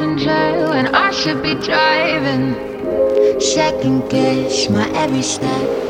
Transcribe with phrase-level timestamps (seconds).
[0.00, 2.54] and I should be driving.
[3.40, 5.87] Second guess my every step.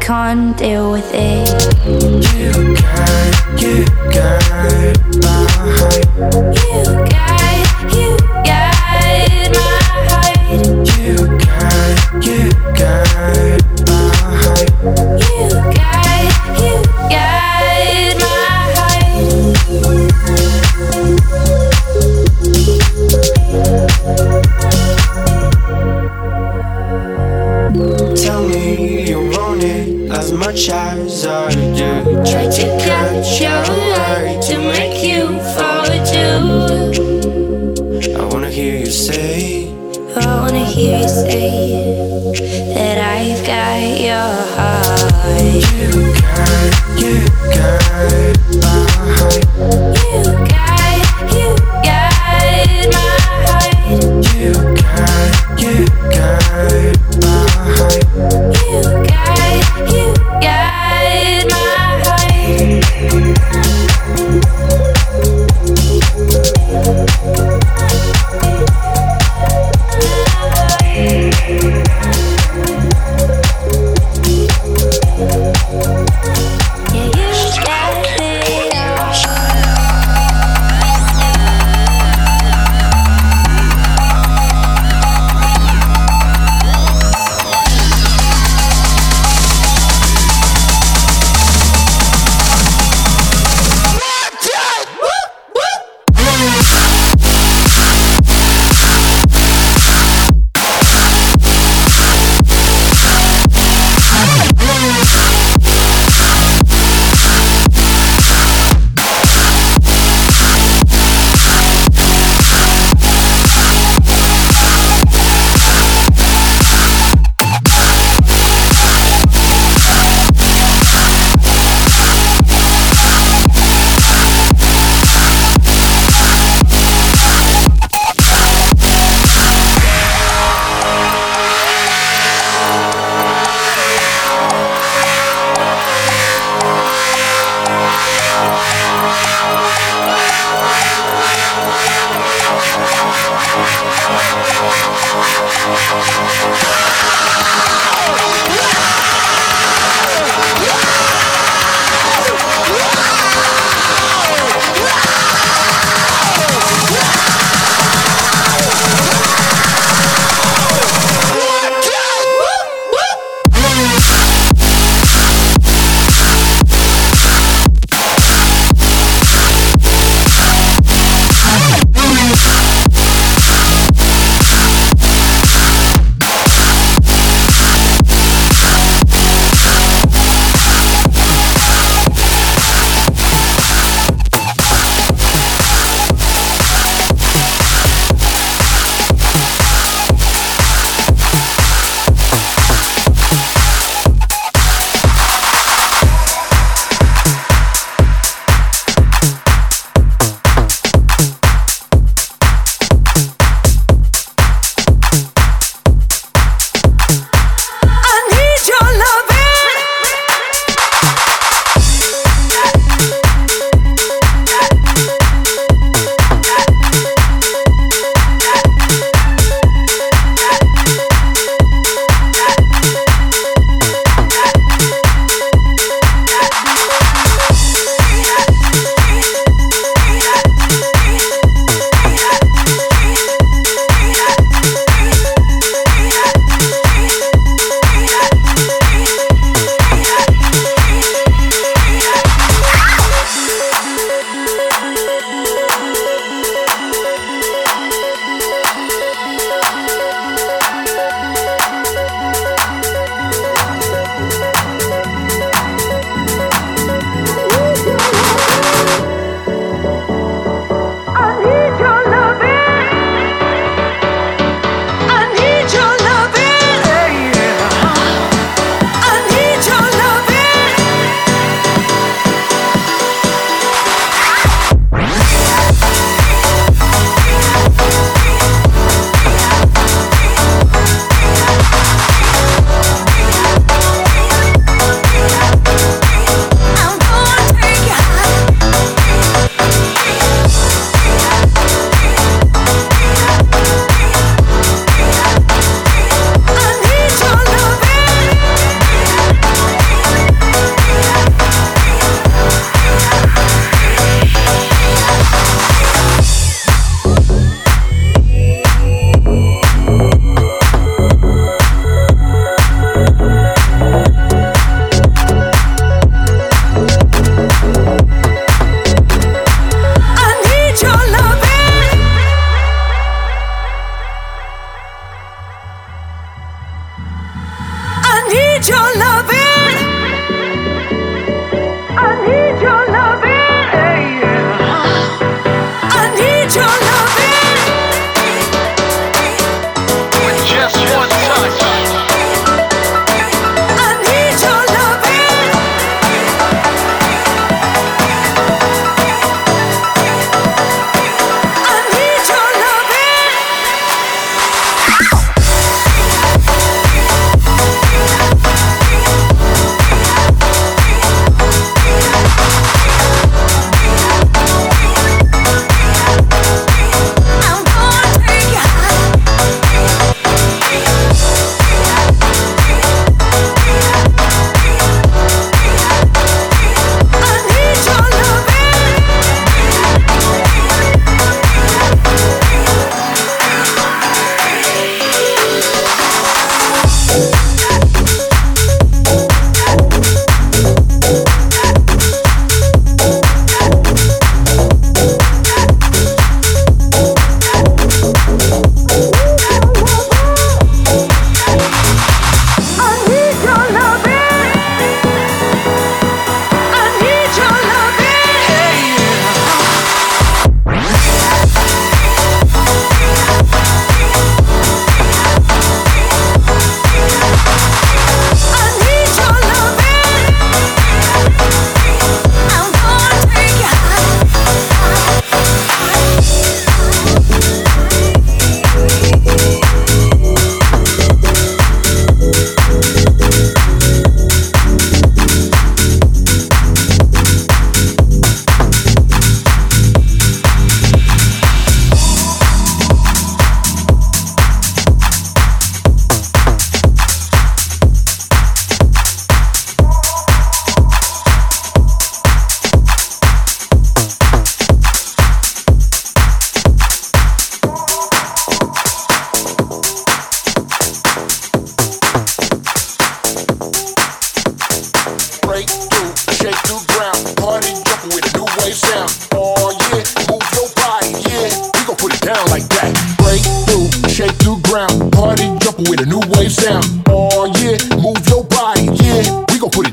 [0.00, 1.48] can't deal with it.
[1.86, 2.20] You
[3.60, 3.84] you
[30.48, 32.02] much as I do.
[32.24, 36.40] Try to catch your eye to make you fall too.
[38.16, 39.68] I wanna hear you say.
[40.16, 41.50] I wanna hear you say
[42.72, 45.52] that I've got your heart.
[45.82, 46.70] You got,
[47.02, 47.16] you
[47.54, 48.78] got my
[49.18, 49.97] heart.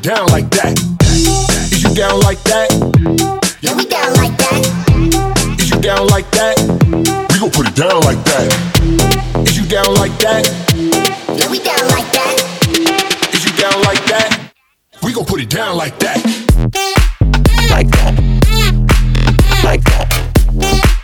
[0.05, 0.79] down like that?
[1.73, 2.69] Is you down like that?
[3.61, 5.57] Yeah, we down like that.
[5.59, 6.59] Is you down like that?
[7.31, 8.53] We gon' put it down like that.
[9.47, 10.45] Is you down like that?
[10.75, 12.37] Yeah, we down like that.
[13.33, 14.53] Is you down like that?
[15.01, 16.23] We gon' put it down like that.
[17.71, 18.13] Like that.
[19.63, 20.94] Like that.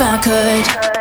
[0.00, 0.93] My way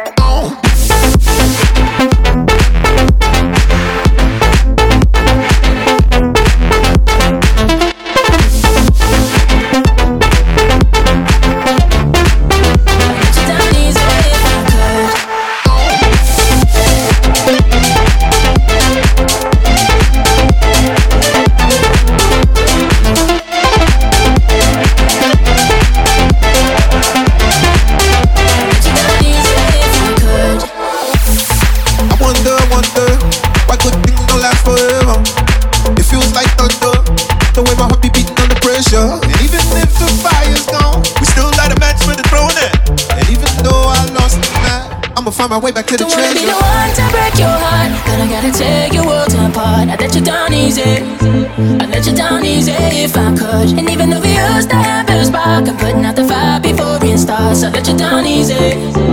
[57.55, 57.63] starts.
[57.63, 59.12] I let you down easy,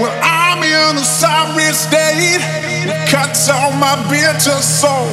[0.00, 2.38] Well, I'm in a sorry state.
[2.86, 5.10] It cuts out my bitter soul.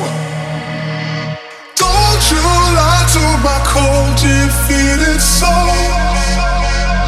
[1.74, 2.46] Don't you
[2.78, 5.74] lie to my cold, defeated soul.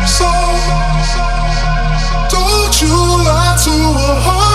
[0.07, 0.57] Soul.
[2.33, 4.46] Don't you lie to a heart.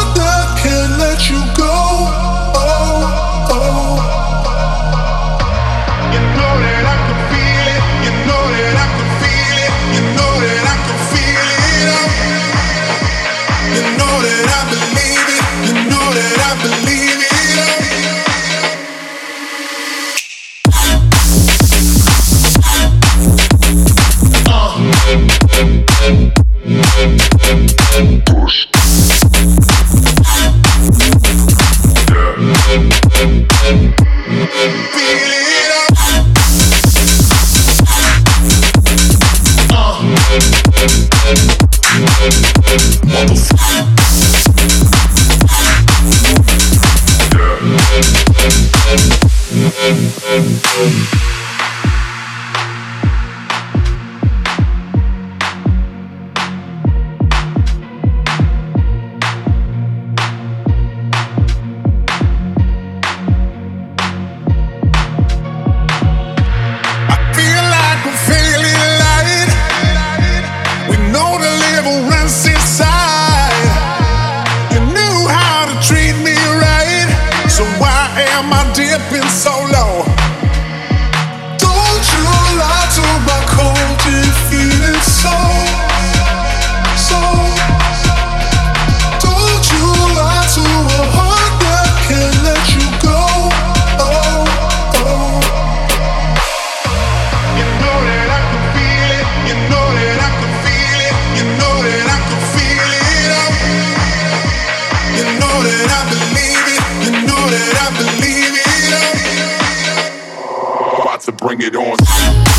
[111.57, 112.52] bring it on.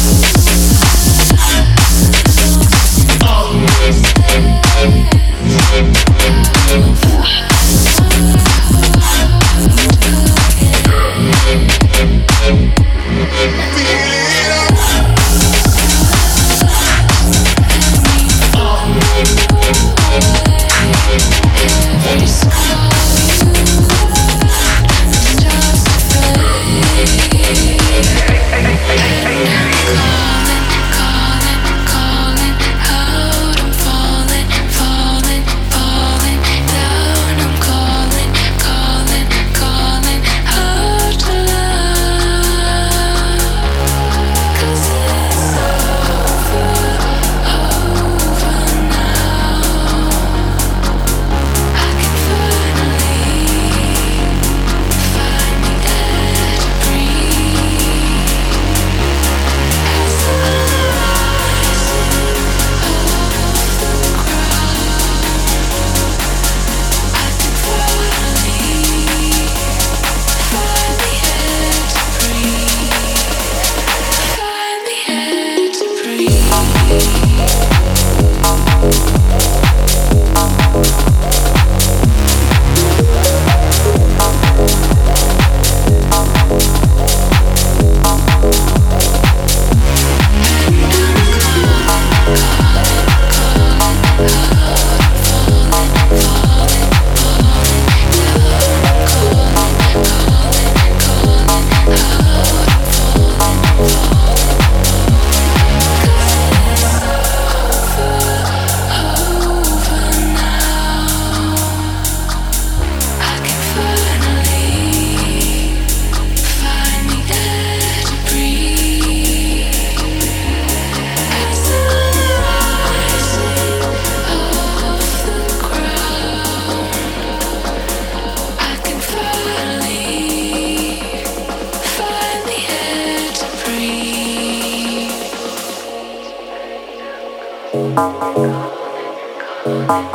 [139.93, 140.11] Call it,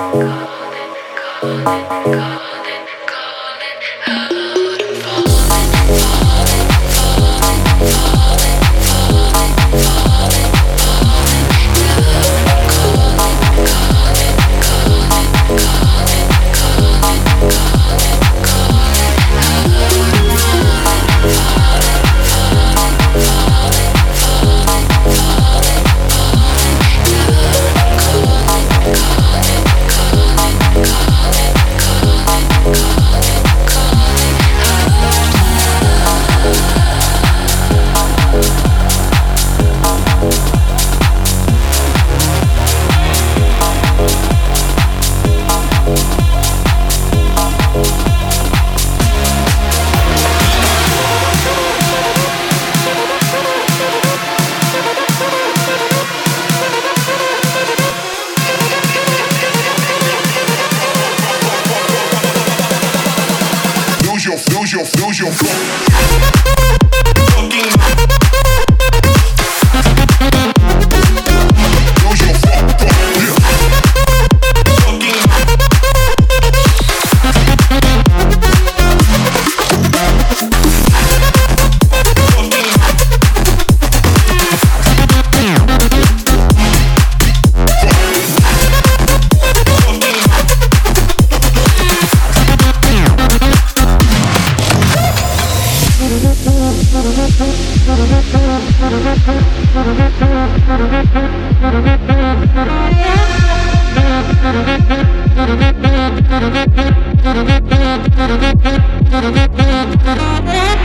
[2.04, 2.47] call.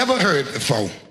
[0.00, 1.09] never heard before.